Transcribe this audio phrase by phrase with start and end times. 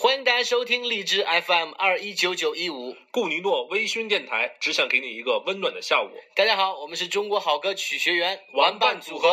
[0.00, 6.08] 欢迎大家收听荔枝 FM 二一九九一五，顾尼诺微醺电台，只想给你一个温暖的下午。
[6.36, 9.28] 大家好，我们是中国好歌曲学员玩伴组合。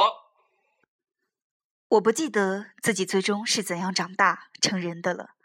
[1.89, 5.35] 我不记得自己最终是怎样长大成人的了，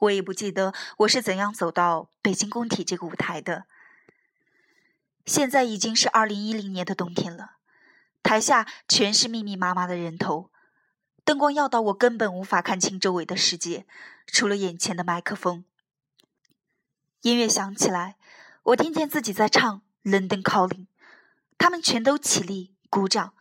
[0.00, 3.66] 我也不记得我是怎样走到北京工体这个舞台的。
[5.24, 7.52] 现在已经是二零一零年的冬天了，
[8.20, 10.50] 台下全是密密麻麻的人头。
[11.26, 13.84] 灯光耀到我根本无法看清周围的世界，
[14.28, 15.64] 除了眼前的麦克风。
[17.22, 18.16] 音乐响起来，
[18.62, 20.68] 我听见自己在唱《London Calling》，
[21.58, 23.34] 他们全都起立鼓掌。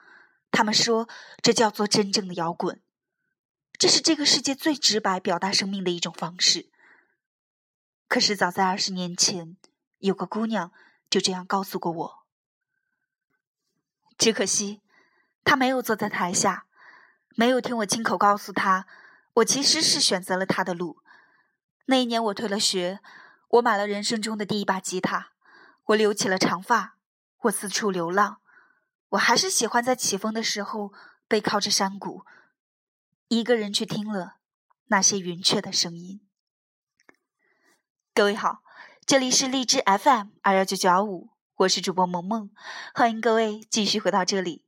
[0.50, 1.08] 他们说
[1.44, 2.82] 这叫做真正的摇滚，
[3.78, 6.72] 这是这个世界最直白表达生命的一种方式。
[8.08, 9.58] 可是早在二十年前，
[10.00, 10.72] 有个姑娘
[11.08, 12.26] 就这样告诉过我。
[14.18, 14.82] 只可惜，
[15.44, 16.65] 她没有坐在台下。
[17.38, 18.88] 没有听我亲口告诉他，
[19.36, 21.02] 我其实是选择了他的路。
[21.88, 23.02] 那一年我退了学，
[23.50, 25.32] 我买了人生中的第一把吉他，
[25.88, 26.98] 我留起了长发，
[27.42, 28.40] 我四处流浪。
[29.10, 30.94] 我还是喜欢在起风的时候
[31.28, 32.24] 背靠着山谷，
[33.28, 34.38] 一个人去听了
[34.86, 36.22] 那些云雀的声音。
[38.14, 38.64] 各位好，
[39.06, 42.50] 这里是荔枝 FM 二幺九九五，我是主播萌萌，
[42.94, 44.65] 欢迎各位继续回到这里。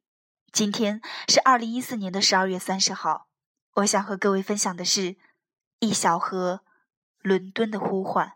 [0.52, 3.28] 今天是二零一四年的十二月三十号，
[3.76, 5.02] 我想和各位分享的是
[5.80, 6.62] 《一小河
[7.22, 8.28] 伦敦的呼唤》。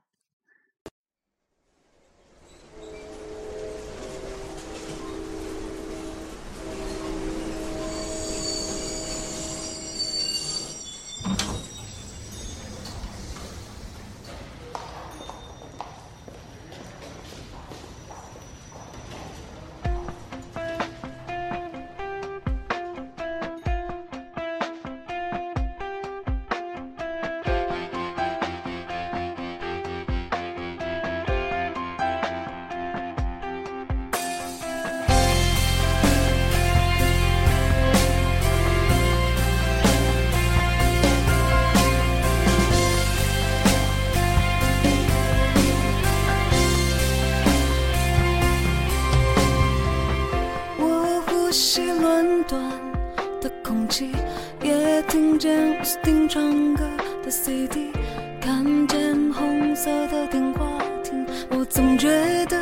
[59.84, 62.08] 色的电话亭，我总觉
[62.46, 62.56] 得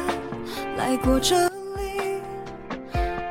[0.78, 2.22] 来过这里。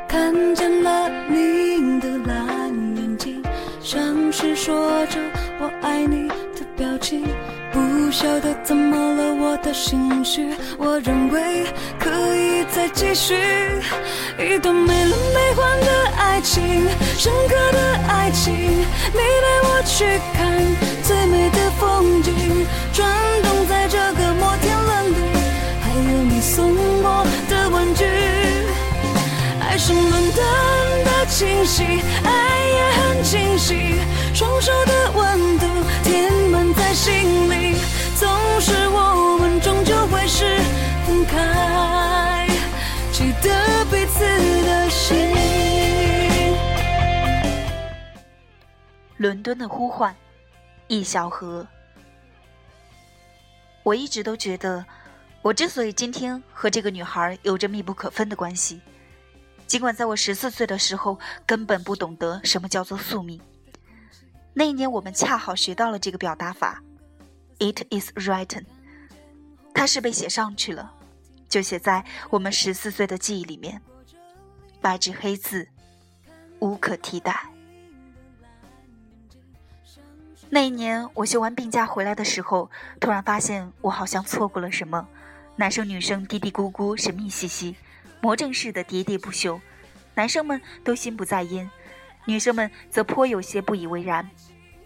[0.06, 3.42] 看见了你的蓝眼睛，
[3.80, 5.18] 像是说着
[5.58, 7.24] 我爱你的表情。
[7.72, 11.64] 不晓得怎么了，我的心绪，我认为
[11.98, 13.36] 可以再继续
[14.38, 16.62] 一段没了没还的爱情，
[17.16, 18.52] 深刻的爱情。
[18.52, 20.04] 你带我去
[20.34, 20.46] 看
[21.02, 22.34] 最美的风景，
[22.92, 23.08] 转
[26.48, 28.04] 送我的玩具。
[29.60, 31.84] 爱是伦敦的清晰，
[32.24, 34.00] 爱也很清晰，
[34.34, 35.66] 双手的温度
[36.02, 37.76] 填满在心里。
[38.16, 38.26] 总
[38.62, 40.58] 是我们终究会是
[41.06, 42.48] 分开，
[43.12, 44.24] 记得彼此
[44.64, 45.28] 的心。
[49.18, 50.16] 伦敦的呼唤，
[50.86, 51.66] 一小河。
[53.82, 54.84] 我一直都觉得，
[55.40, 58.80] 我之所以今天和这个女孩有着密不可分的关系，
[59.66, 63.40] 尽管在我十四岁的时候根本不懂得什么叫做宿命。
[64.52, 66.82] 那一年，我们恰好学到了这个表达法。
[67.60, 68.64] It is written，
[69.72, 70.92] 它是被写上去了，
[71.48, 73.80] 就写在我们十四岁的记忆里面，
[74.80, 75.68] 白纸黑字，
[76.58, 77.48] 无可替代。
[80.50, 85.06] 那一年，我休完病假回来的时候，突然发现我好像错过了什么。
[85.60, 87.74] 男生女生嘀嘀咕咕，神秘兮兮，
[88.20, 89.60] 魔怔似的喋喋不休。
[90.14, 91.68] 男生们都心不在焉，
[92.26, 94.30] 女生们则颇有些不以为然。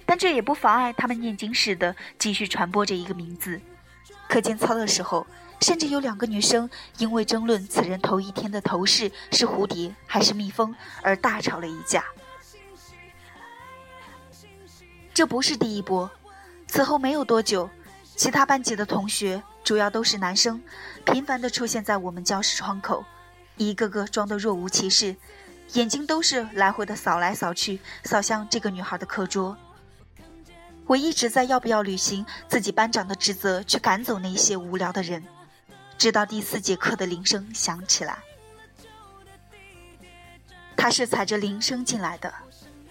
[0.06, 3.60] 但这也不妨碍他们念经似的继续传播着一个名字。
[4.30, 5.26] 课间操的时候，
[5.60, 12.02] 甚至有两个女生因为争论此人头一天的头饰是蝴蝶还是蜜蜂而大吵了一架。
[15.12, 16.10] 这不是第一波，
[16.66, 17.68] 此后没有多久，
[18.16, 19.42] 其他班级的同学
[19.72, 20.62] 主要都是男生，
[21.06, 23.02] 频繁地出现在我们教室窗口，
[23.56, 25.16] 一个个装得若无其事，
[25.72, 29.56] 眼睛都是来回的扫来扫去，扫向这个女孩的课桌。
[30.84, 35.24] 我一直在要不要履行自己班长的职责，去赶走那些无聊的人，
[35.96, 38.18] 直到第四节课的铃声响起来。
[40.76, 42.30] 他是踩着铃声进来的，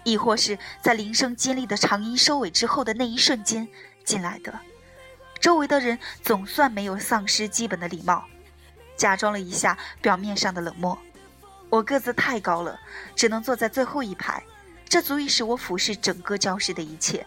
[0.02, 3.68] 亦或是在铃声尖利的长音收尾之后的那一瞬间
[4.04, 4.52] 进来的。
[5.42, 8.24] 周围的人总算没有丧失基本的礼貌，
[8.96, 10.96] 假装了一下表面上的冷漠。
[11.68, 12.78] 我个子太高了，
[13.16, 14.40] 只能坐在最后一排，
[14.88, 17.26] 这足以使我俯视整个教室的一切，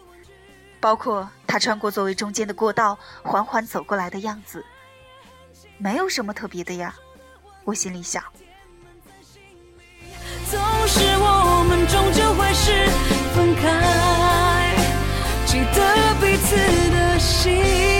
[0.79, 4.63] 包括他穿过座位中间的过道，缓缓走过来的样子。
[5.77, 6.95] 没有什么特别的呀，
[7.65, 8.23] 我心里想。
[11.27, 12.87] 我们终究会是
[13.35, 14.73] 分开，
[15.45, 16.55] 记得彼此
[16.91, 17.94] 的心。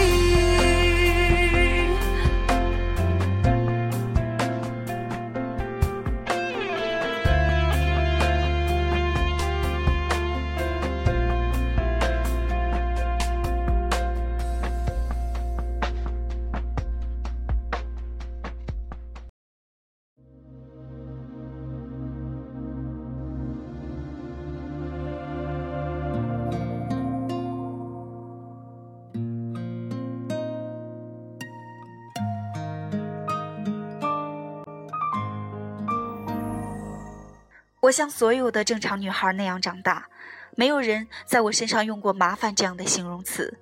[37.86, 40.10] 我像所有的正常女孩那样长大，
[40.56, 43.60] 没有人在我身上用过“麻烦”这样的形容词。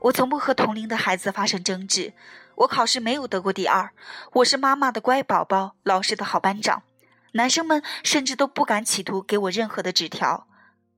[0.00, 2.12] 我从不和同龄的孩子发生争执。
[2.56, 3.90] 我考试没有得过第二，
[4.34, 6.84] 我是妈妈的乖宝宝，老师的好班长。
[7.32, 10.46] 男生们甚至都不敢企图给我任何的纸条。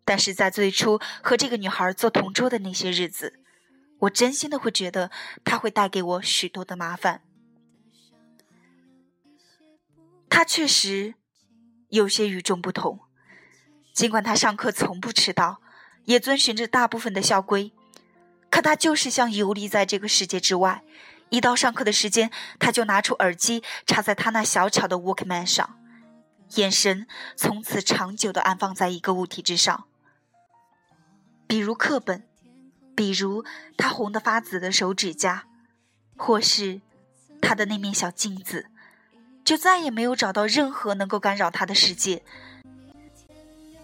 [0.04, 3.40] 但是在最初和这个女孩做同桌的那些日子，
[4.00, 5.10] 我真心的会觉得
[5.42, 7.22] 她会带给我许多的麻烦。
[10.28, 11.14] 她确实。
[11.88, 13.00] 有些与众不同，
[13.94, 15.60] 尽管他上课从不迟到，
[16.04, 17.72] 也遵循着大部分的校规，
[18.50, 20.82] 可他就是像游离在这个世界之外。
[21.30, 25.78] 一到上课的时间，他就拿出耳机插在他那小巧的 Walkman 上，
[26.54, 27.06] 眼神
[27.36, 29.84] 从此长久的安放在一个物体之上，
[31.46, 32.26] 比如课本，
[32.94, 33.44] 比如
[33.76, 35.46] 他红得发紫的手指甲，
[36.16, 36.80] 或是
[37.42, 38.70] 他的那面小镜子。
[39.48, 42.22] 就再也没有找到任何能够干扰他的世界。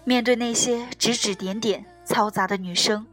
[0.03, 3.07] 面对那些指指点点、嘈杂的女生，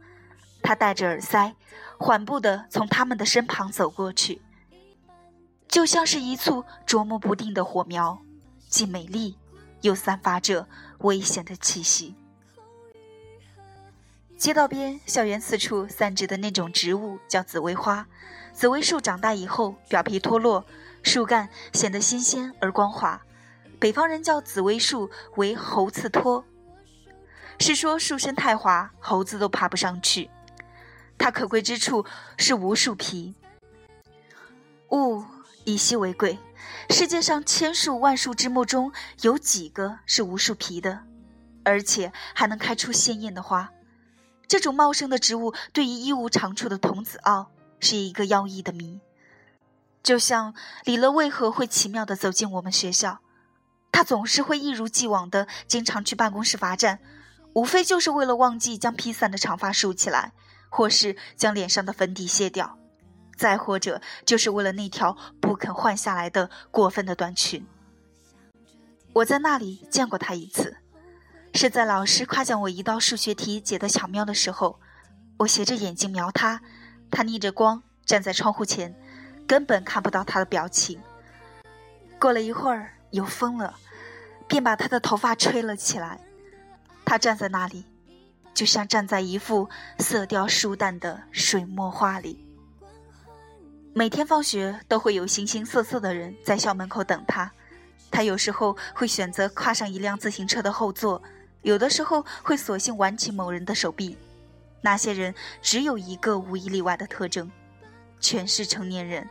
[0.61, 1.55] 他戴着耳塞，
[1.97, 4.39] 缓步地从他们的身旁走过去，
[5.67, 8.21] 就像是一簇捉摸不定的火苗，
[8.69, 9.35] 既美丽
[9.81, 10.67] 又散发着
[10.99, 12.13] 危险的气息。
[14.37, 18.05] 街道边、校园四处散植的那种植物叫紫薇花，
[18.53, 20.63] 紫薇树长大以后表皮脱落。
[21.03, 23.21] 树干显得新鲜而光滑，
[23.79, 26.43] 北方人叫紫薇树为猴刺托，
[27.59, 30.29] 是说树身太滑，猴子都爬不上去。
[31.17, 32.05] 它可贵之处
[32.37, 33.35] 是无树皮，
[34.89, 35.23] 物
[35.65, 36.39] 以稀为贵，
[36.89, 38.91] 世界上千树万树之木中
[39.21, 41.01] 有几个是无树皮的，
[41.63, 43.71] 而且还能开出鲜艳的花。
[44.47, 48.99] 这种茂盛的植物对于一无长处的童子傲是一个妖异的谜。
[50.03, 50.53] 就像
[50.83, 53.21] 李乐为何会奇妙的走进我们学校，
[53.89, 56.99] 他总是会一如既往的经常去办公室罚站，
[57.53, 60.33] 无非就是为了忘记将披散的长发竖起来，
[60.69, 62.77] 或是将脸上的粉底卸掉，
[63.37, 67.65] 再或者就是为了那条不肯换下来的过分的短裙。
[69.13, 70.75] 我在那里见过他一次，
[71.53, 74.81] 是在老师夸奖我一道数学题解得巧妙的时候，
[75.37, 76.61] 我斜着眼睛瞄他，
[77.09, 78.93] 他逆着光站在窗户前。
[79.47, 80.99] 根本看不到他的表情。
[82.19, 83.75] 过了一会儿，有风了，
[84.47, 86.19] 便把他的头发吹了起来。
[87.05, 87.85] 他站在那里，
[88.53, 89.69] 就像站在一幅
[89.99, 92.45] 色调疏淡的水墨画里。
[93.93, 97.51] 每天放学都会有形形色色的人在校门口等他。
[98.09, 101.21] 他有时候会选择跨上一辆自行车的后座，
[101.61, 104.17] 有的时候会索性挽起某人的手臂。
[104.81, 107.51] 那些人只有一个无一例外的特征。
[108.23, 109.29] 全是成年人，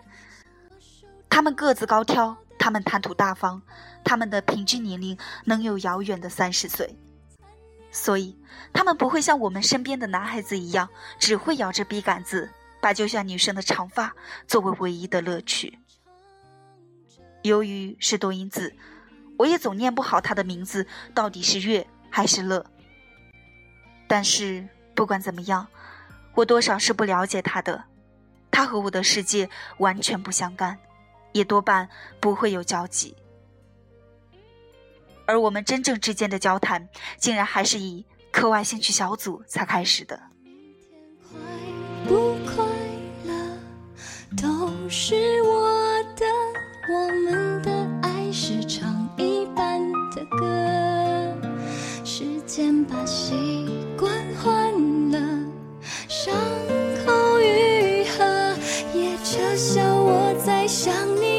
[1.30, 3.62] 他们个子高挑，他们谈吐大方，
[4.04, 6.94] 他们的平均年龄能有遥远的三十岁，
[7.90, 8.36] 所以
[8.70, 12.50] 他们不会像我们身边的男孩子一样，只会咬着笔杆子，
[12.82, 14.14] 把揪下女生的长发
[14.46, 15.78] 作为唯一的乐趣。
[17.40, 18.74] 由于是多音字，
[19.38, 22.64] 我也总念不好他的名字到底是月还是乐。
[24.06, 25.66] 但是不管怎么样，
[26.34, 27.84] 我多少是不了解他的。
[28.52, 30.78] 他和我的世界完全不相干，
[31.32, 31.88] 也多半
[32.20, 33.16] 不会有交集。
[35.26, 40.20] 而我们真正之间的交谈，竟然还是以课外兴趣小组才开始的。
[42.06, 42.64] 不快
[43.24, 43.32] 乐
[44.36, 46.26] 都是我的，
[46.92, 49.80] 我们的爱是唱一半
[50.14, 51.34] 的歌。
[52.04, 52.30] 是。
[52.44, 53.34] 渐把习
[59.56, 61.31] 笑我在想你。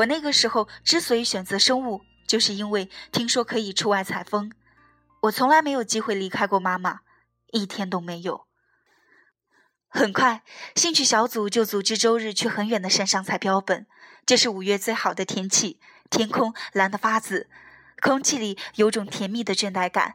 [0.00, 4.52] 我那个时候之所以选择生物，就是因为听说可以出外采风。
[5.22, 7.00] 我从来没有机会离开过妈妈，
[7.52, 8.46] 一天都没有。
[9.88, 10.42] 很快，
[10.74, 13.86] 兴趣小组就组织周日去很远的山上采标本。
[14.24, 17.48] 这是五月最好的天气，天空蓝得发紫，
[18.00, 20.14] 空气里有种甜蜜的倦怠感。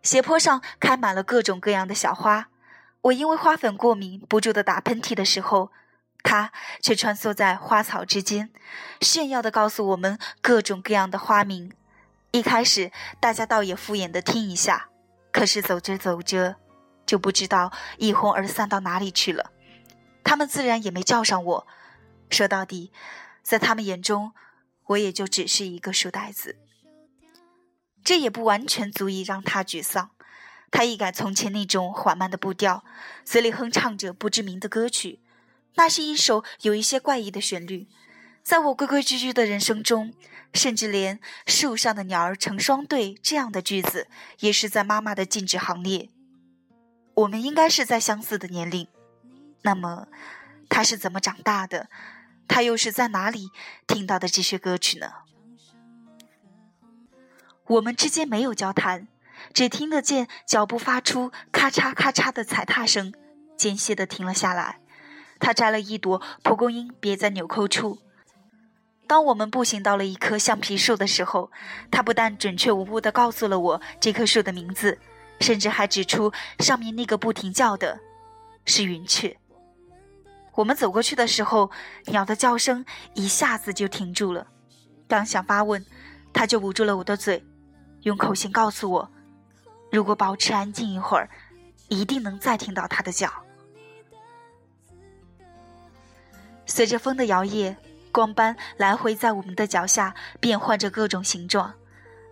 [0.00, 2.48] 斜坡上开满了各种各样的小花。
[3.02, 5.72] 我因为花粉过敏，不住的打喷嚏的时候，
[6.22, 8.50] 它却穿梭在花草之间，
[9.00, 11.72] 炫耀地告诉我们各种各样的花名。
[12.32, 14.88] 一开始，大家倒也敷衍地听一下，
[15.32, 16.56] 可是走着走着，
[17.06, 19.50] 就不知道一哄而散到哪里去了。
[20.22, 21.66] 他们自然也没叫上我。
[22.28, 22.92] 说到底，
[23.42, 24.32] 在他们眼中，
[24.88, 26.56] 我也就只是一个书呆子。
[28.04, 30.10] 这也不完全足以让他沮丧。
[30.70, 32.84] 他一改从前那种缓慢的步调，
[33.24, 35.20] 嘴里哼唱着不知名的歌曲。
[35.74, 37.86] 那是一首有一些怪异的旋律，
[38.42, 40.12] 在我规规矩矩的人生中，
[40.52, 44.08] 甚至连“树上的鸟儿成双对”这样的句子，
[44.40, 46.08] 也是在妈妈的禁止行列。
[47.14, 48.88] 我们应该是在相似的年龄，
[49.62, 50.08] 那么
[50.68, 51.88] 他是怎么长大的？
[52.48, 53.50] 他又是在哪里
[53.86, 55.12] 听到的这些歌曲呢？
[57.66, 59.06] 我们之间没有交谈，
[59.52, 63.12] 只听得见脚步发出咔嚓咔嚓的踩踏声，
[63.56, 64.80] 间歇地停了下来。
[65.38, 67.98] 他摘了一朵蒲公英，别在纽扣处。
[69.06, 71.50] 当我们步行到了一棵橡皮树的时候，
[71.90, 74.98] 他不但准确无误地告诉了我这棵树的名字，
[75.40, 77.98] 甚至还指出上面那个不停叫的
[78.66, 79.34] 是云雀。
[80.54, 81.70] 我们走过去的时候，
[82.06, 84.46] 鸟的叫声一下子就停住了。
[85.06, 85.82] 刚想发问，
[86.34, 87.42] 他就捂住了我的嘴，
[88.02, 89.10] 用口型告诉我，
[89.90, 91.30] 如果保持安静一会儿，
[91.88, 93.32] 一定能再听到它的叫。
[96.68, 97.74] 随着风的摇曳，
[98.12, 101.74] 光斑来回在我们的脚下变换着各种形状，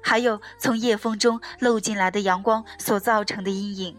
[0.02, 3.96] 还有从夜风中漏进来的阳光所造成的阴影。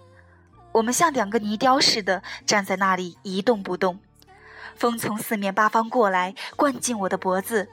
[0.72, 4.00] 我们像两个泥雕似的站在那里一动不动。
[4.76, 7.68] 风从四面八方过来，灌进我的脖子。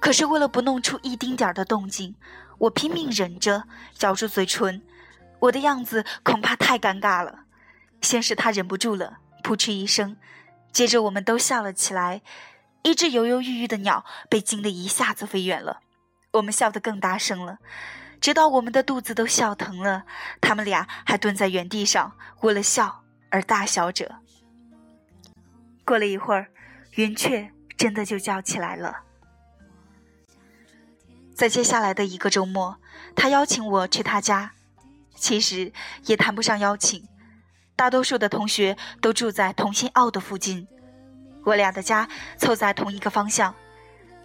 [0.00, 2.14] 可是为了不弄出一丁点儿的动静，
[2.56, 3.64] 我拼命忍着，
[4.00, 4.80] 咬住嘴唇。
[5.38, 7.40] 我的样子恐怕太尴尬了。
[8.00, 10.16] 先是他忍不住了，扑哧一声。
[10.72, 12.22] 接着我们都笑了起来，
[12.82, 15.80] 一只犹犹豫豫的鸟被惊得一下子飞远了。
[16.32, 17.58] 我们笑得更大声了，
[18.20, 20.04] 直到我们的肚子都笑疼了。
[20.40, 24.16] 他们俩还蹲在原地上，为了笑而大笑着。
[25.84, 26.48] 过了一会儿，
[26.92, 29.02] 云雀真的就叫起来了。
[31.34, 32.78] 在接下来的一个周末，
[33.14, 34.52] 他邀请我去他家，
[35.14, 35.70] 其实
[36.06, 37.06] 也谈不上邀请。
[37.74, 40.68] 大多数的同学都住在同心澳的附近，
[41.44, 43.54] 我俩的家凑在同一个方向，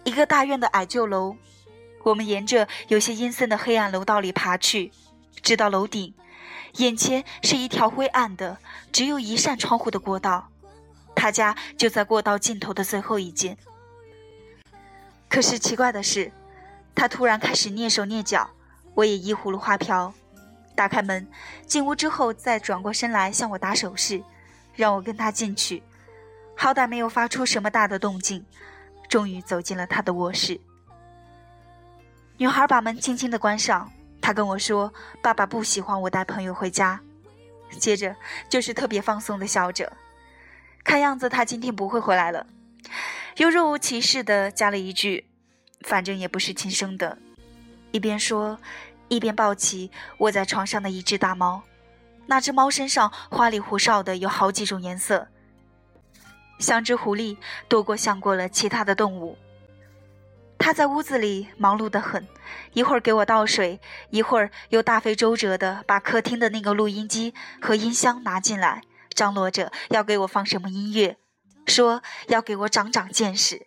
[0.04, 1.36] 一个大院的矮旧楼。
[2.04, 4.92] 我们沿着有些阴森的黑暗楼道里爬去，
[5.42, 6.14] 直到楼顶，
[6.76, 8.58] 眼前是一条灰暗的、
[8.92, 10.48] 只有一扇窗户的过道。
[11.14, 13.58] 他家就在过道尽头的最后一间。
[15.28, 16.30] 可是奇怪的是，
[16.94, 18.48] 他突然开始蹑手蹑脚，
[18.94, 20.14] 我也依葫芦画瓢。
[20.78, 21.26] 打开门，
[21.66, 24.22] 进屋之后，再转过身来向我打手势，
[24.76, 25.82] 让我跟他进去。
[26.56, 28.46] 好歹没有发出什么大的动静，
[29.08, 30.60] 终于走进了他的卧室。
[32.36, 37.00] 女孩把门轻轻地关上，她跟我说：“爸爸不喜欢我带朋友回家。”
[37.80, 38.14] 接着
[38.48, 39.92] 就是特别放松的笑着，
[40.84, 42.46] 看样子他今天不会回来了。
[43.38, 45.26] 又若无其事地加了一句
[45.82, 47.18] ：“反正也不是亲生的。”
[47.90, 48.60] 一边说。
[49.08, 51.62] 一边抱起卧在床上的一只大猫，
[52.26, 55.28] 那只猫身上花里胡哨的有好几种颜色，
[56.58, 57.36] 像只狐狸
[57.68, 59.36] 多过像过了其他的动物。
[60.58, 62.26] 它在屋子里忙碌得很，
[62.72, 68.82] 一会儿给我倒水，一会儿又大费周折的把客厅的那个录音机和音箱拿进来，
[69.14, 71.16] 张罗着要给我放什么音乐，
[71.66, 73.66] 说要给我长长见识。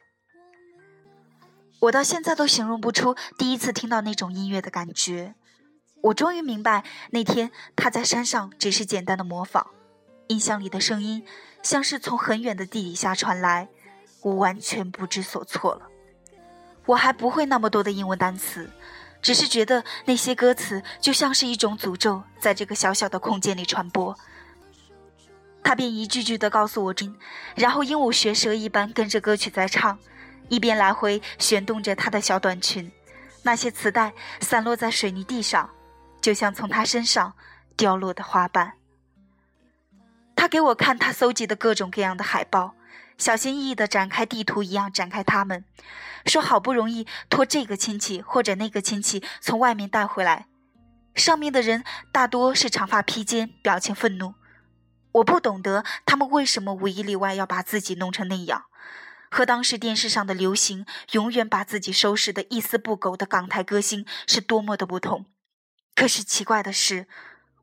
[1.82, 5.34] 我到现在都形容不出第一次听到那种音乐的感觉。
[6.02, 9.66] 我终于明白，那天他在山上只是简单的模仿，
[10.28, 11.26] 音箱里的声音
[11.64, 13.70] 像是从很远的地底下传来，
[14.22, 15.88] 我完全不知所措了。
[16.86, 18.70] 我还不会那么多的英文单词，
[19.20, 24.16] 只是觉得那些歌词就像是一种诅咒，在这个小小的空间里传播。
[25.64, 27.16] 他便一句句地告诉我听，
[27.56, 29.98] 然后鹦鹉学舌一般跟着歌曲在唱，
[30.52, 32.92] 一边来回旋动着他的小短裙。
[33.44, 35.70] 那些磁带散落在水泥地上，
[36.20, 37.34] 就像从他身上
[37.78, 38.74] 掉落的花瓣。
[40.36, 42.76] 他给我看他搜集的各种各样的海报。
[43.18, 45.64] 小心翼翼地展开地图一样展开它们，
[46.26, 50.48] 说好不容易托这个亲戚或者那个亲戚从外面带回来。
[51.14, 54.34] 上面的人大多是长发披肩，表情愤怒。
[55.12, 58.66] 我不懂得他们为什么无一例外要把自己弄成那样，
[59.32, 65.26] 和当时电视上的流行永远把自己收拾得一丝不苟的港台歌星是多么的不同。
[65.96, 67.08] 可是奇怪的是，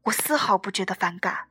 [0.04, 1.47] 我丝毫不觉得反感。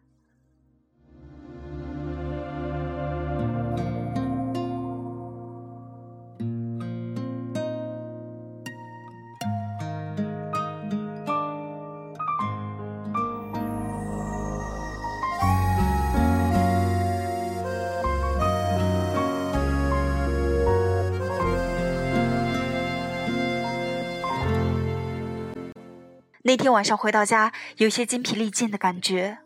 [26.48, 29.39] 那天晚上回到家，有些筋疲力尽的感觉。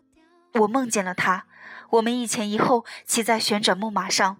[0.53, 1.47] 我梦见了他，
[1.89, 4.37] 我们一前一后骑在旋转木马上，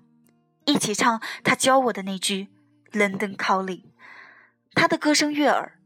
[0.66, 2.50] 一起唱他教我的那句
[2.96, 3.66] 《London Calling》。
[4.76, 5.80] 他的歌声悦耳，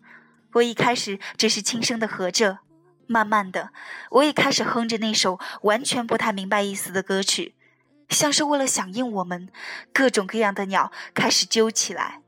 [0.55, 2.59] 我一开始只是轻声的和着，
[3.07, 3.69] 慢慢的，
[4.09, 7.55] 我也开始哼着那首完全不太明白意思的歌曲，
[8.09, 9.47] 像是为了响应我们，
[9.93, 12.19] 各种各样的鸟开始揪起来。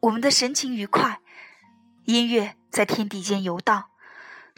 [0.00, 1.20] 我们的神情愉快，
[2.06, 2.56] 音乐。
[2.68, 3.86] 在天地间游荡，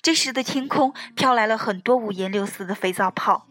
[0.02, 3.46] 这时的天空飘来了很多五颜六色的肥皂泡，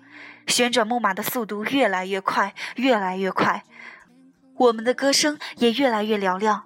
[0.45, 3.63] 旋转木马的速度越来越快，越来越快，
[4.55, 6.65] 我们的歌声也越来越嘹亮，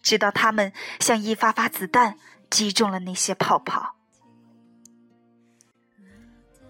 [0.00, 2.16] 直到它们像一发发子弹
[2.48, 3.96] 击中了那些泡泡。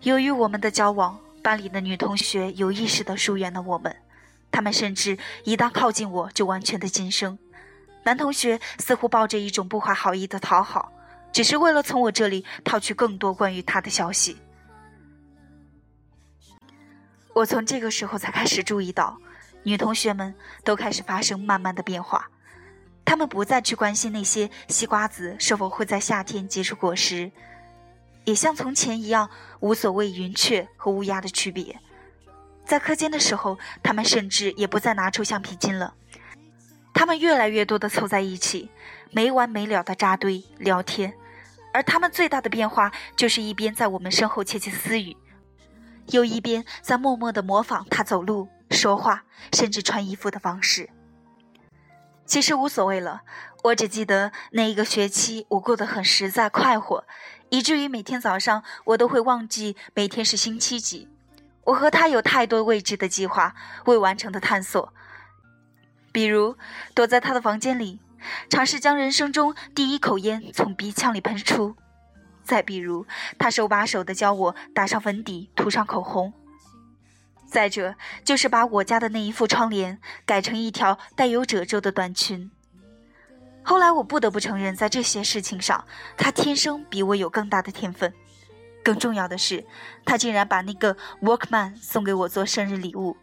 [0.01, 3.95] 由于我们的交往，班里的女同学有意识地疏远了我们，
[4.51, 7.39] 她们甚至一旦靠近我就完全的噤声。
[8.07, 10.93] 男同学似乎抱着一种不怀好意的讨好，
[11.33, 14.37] 只是为了从我这里套取更多关于他的消息。
[17.35, 19.19] 我从这个时候才开始注意到，
[19.65, 22.31] 女同学们都开始发生慢慢的变化，
[23.05, 27.33] 她们不再去关心那些西瓜子是否会在夏天结出果实，
[28.25, 31.77] 也像从前一样无所谓云雀和乌鸦的区别。
[32.65, 35.95] 在课间的时候，她们甚至也不再拿出橡皮筋了。
[36.97, 38.71] 他们越来越多的凑在一起，
[39.11, 41.13] 没完没了的扎堆聊天，
[41.75, 45.15] 而他们最大的变化就是一边在我们身后窃窃私语，
[46.07, 50.89] 又一边在默默的模仿他走路、说话，甚至穿衣服的方式。
[52.25, 53.21] 其实无所谓了，
[53.65, 57.05] 我只记得那一个学期我过得很实在快活，
[57.51, 61.11] 以至于每天早上我都会忘记每天是星期几。
[61.65, 63.55] 我和他有太多未知的计划，
[63.85, 64.95] 未完成的探索。
[66.17, 66.57] 比如，
[66.95, 68.01] 躲在他的房间里，
[68.49, 71.75] 尝试将人生中第一口烟从鼻腔里喷出；
[72.43, 73.07] 再比如，
[73.39, 76.33] 他手把手的教我打上粉底、涂上口红；
[77.47, 82.51] 再者，就是把我家的那一副窗帘改成一条带有褶皱的短裙。
[83.63, 85.85] 后来，我不得不承认，在这些事情上，
[86.17, 88.11] 他天生比我有更大的天分。
[88.83, 89.67] 更重要的是，
[90.07, 93.19] 他竟然把那个 Walkman 送给我做生日礼物。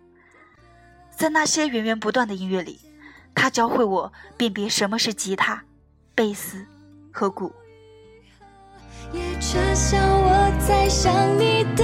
[1.16, 2.80] 在那些源源不断的音乐里，
[3.34, 5.64] 他教会我辨别什么是吉他、
[6.14, 6.66] 贝斯
[7.12, 7.54] 和鼓。
[9.12, 11.84] 也撤销我再想你的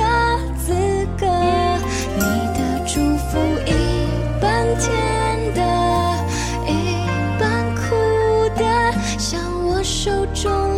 [0.58, 0.74] 资
[1.18, 1.28] 格，
[2.16, 2.22] 你
[2.58, 4.08] 的祝福一
[4.42, 5.62] 半甜的，
[6.68, 7.06] 一
[7.40, 10.69] 半苦的，像我手中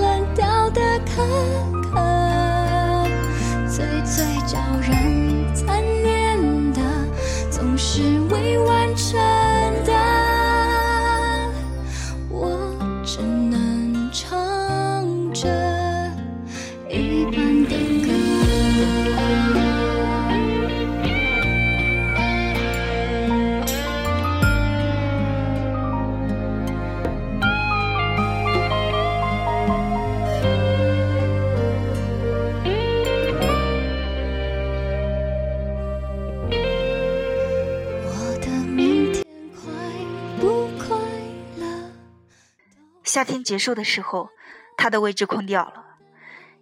[43.11, 44.29] 夏天结束的时候，
[44.77, 45.83] 他的位置空掉了。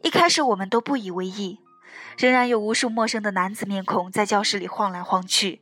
[0.02, 1.60] 一开始我们都不以为意，
[2.18, 5.62] 仍然有无数陌生的男子面孔在教室里晃来晃去，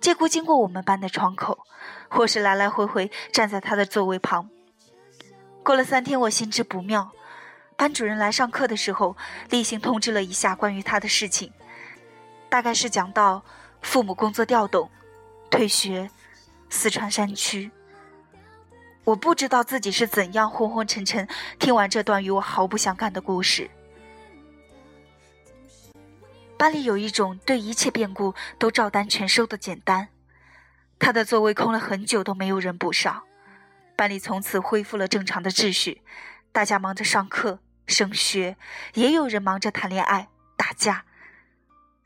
[0.00, 1.66] 借故经过我们班的窗口，
[2.08, 4.48] 或是来来回回站在他的座位旁。
[5.62, 7.12] 过了三天，我心知不妙，
[7.76, 9.14] 班主任来上课的时候，
[9.50, 11.52] 例行通知了一下关于他的事情，
[12.48, 13.44] 大概是讲到
[13.82, 14.90] 父母工作调动，
[15.50, 16.08] 退学，
[16.70, 17.70] 四川山区。
[19.04, 21.26] 我不知道自己是怎样昏昏沉沉
[21.58, 23.68] 听完这段与我毫不相干的故事。
[26.56, 30.08] 班里有一种对一切变故都照单全收的简单。
[31.00, 33.24] 他的座位空了很久都没有人补上，
[33.96, 36.02] 班里从此恢复了正常的秩序，
[36.52, 38.56] 大家忙着上课、升学，
[38.94, 41.04] 也有人忙着谈恋爱、打架，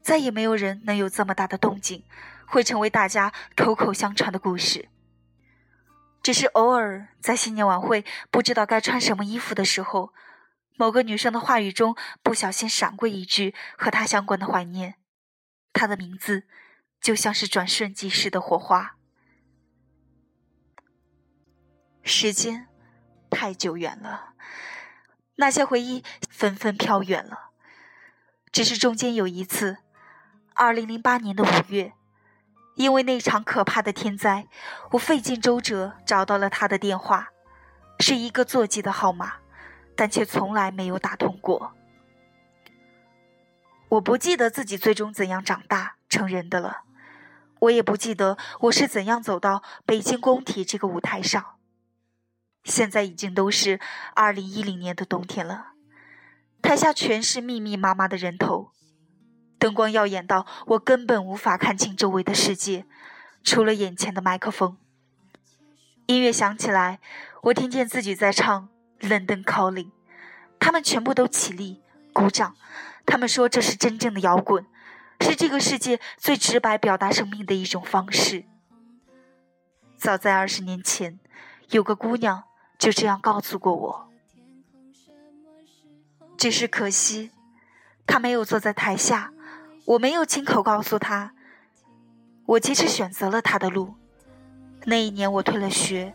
[0.00, 2.04] 再也没有人能有这么大的动静，
[2.46, 4.88] 会成为大家口口相传的故事。
[6.26, 10.12] 只是偶尔在新年晚会不知道该穿什么衣服的时候，
[10.74, 14.96] 某个女生的话语中不小心闪过一句和她相关的怀念，
[15.72, 16.48] 她的名字
[17.00, 18.96] 就像是转瞬即逝的火花。
[22.02, 22.66] 时间
[23.30, 24.34] 太久远了，
[25.36, 27.52] 那些回忆纷纷飘远了。
[28.50, 29.76] 只是中间有一次，
[30.56, 31.92] 二零零八年的五月。
[32.76, 34.46] 因为那场可怕的天灾，
[34.92, 37.30] 我费尽周折找到了他的电话，
[38.00, 39.36] 是一个座机的号码，
[39.96, 41.72] 但却从来没有打通过。
[43.88, 46.82] 我不记得自己最终怎样长大成人的了，
[47.60, 51.56] 我也不记得我是怎样走到北京工体这个舞台上。
[52.64, 53.80] 现在已经都是
[54.14, 55.68] 二零一零年的冬天了，
[56.60, 58.72] 台下全是密密麻麻的人头。
[59.58, 62.84] 灯光耀眼到我根本无法看清周围的世界，
[63.42, 64.76] 除了眼前的麦克风。
[66.06, 67.00] 音乐响起来，
[67.44, 68.68] 我听见自己在唱
[69.08, 69.84] 《London Calling》，
[70.60, 72.54] 他们全部都起立鼓掌。
[73.06, 74.66] 他们说这是真正的摇滚，
[75.20, 78.44] 是这个世界最直白表达生命的一种方式。
[79.96, 81.18] 早在二十年前，
[81.70, 82.44] 有个姑娘
[82.78, 84.10] 就这样告诉过我，
[86.36, 87.30] 只是可惜，
[88.06, 89.32] 她没有坐在台下。
[89.86, 91.32] 我没有亲口告诉他，
[92.44, 93.94] 我其实选择了他的路。
[94.84, 96.12] 那一年我退了学，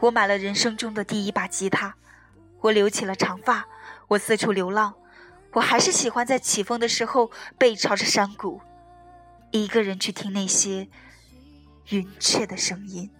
[0.00, 1.94] 我买了人生中的第一把吉他，
[2.60, 3.66] 我留起了长发，
[4.08, 4.94] 我四处流浪，
[5.52, 8.60] 我还是喜欢在起风的时候背朝着山谷，
[9.50, 10.88] 一个人去听那些
[11.88, 13.10] 云雀的声音。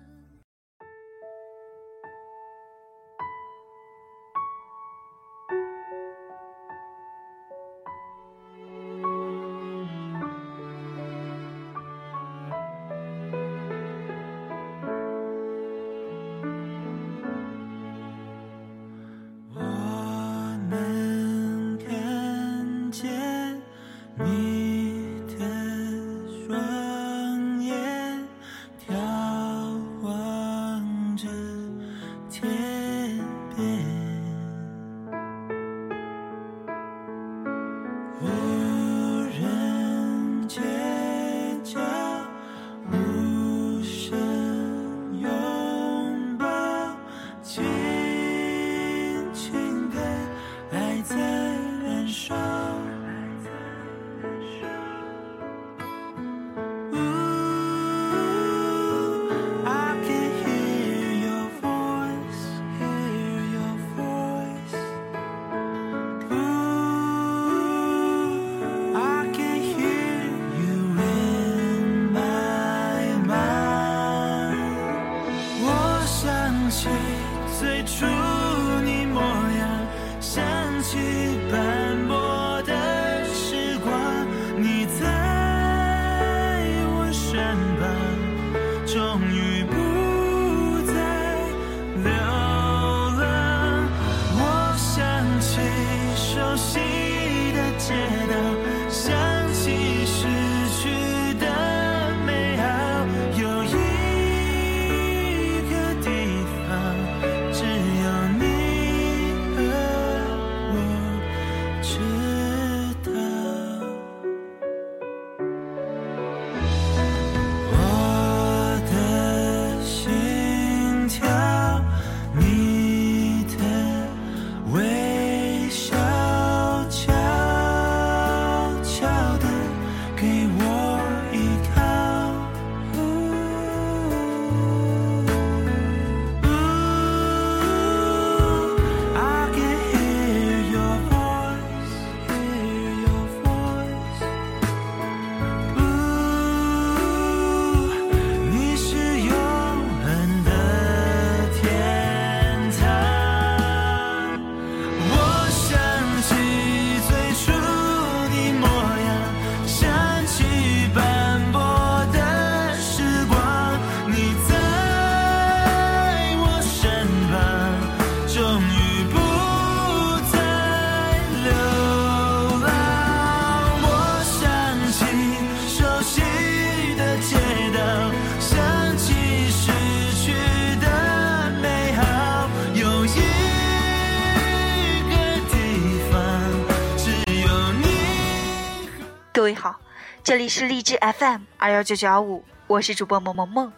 [189.44, 189.78] 各位好，
[190.22, 193.70] 这里是荔枝 FM 二幺九九幺五，我是主播萌萌梦。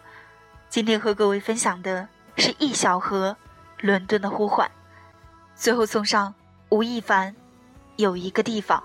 [0.69, 3.35] 今天和各位分享的是易小河
[3.85, 4.65] 《伦敦的呼唤》，
[5.57, 6.33] 最后送上
[6.69, 7.33] 吴亦凡
[7.97, 8.79] 《有一个地方》，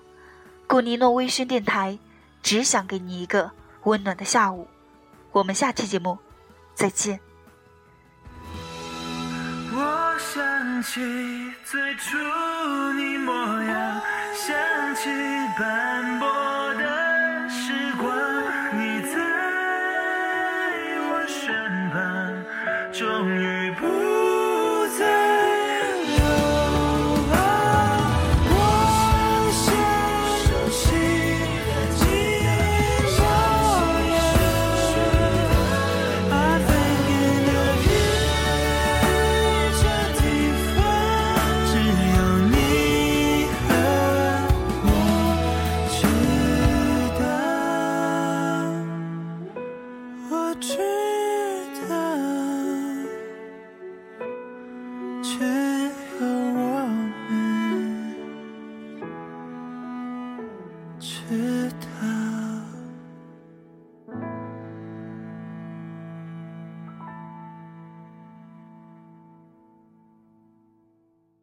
[0.66, 1.96] 古尼诺微醺电台
[2.42, 3.52] 只想给你一个
[3.84, 4.66] 温暖的下午。
[5.30, 6.18] 我们下期节目
[6.74, 7.20] 再见。
[9.72, 11.00] 我想起
[11.64, 12.18] 最初
[12.94, 14.02] 你模样，
[14.34, 14.56] 想
[14.94, 15.10] 起
[15.58, 16.26] 斑驳
[16.74, 18.10] 的时光，
[18.72, 19.14] 你在
[21.10, 22.00] 我身旁，
[22.92, 24.01] 终于不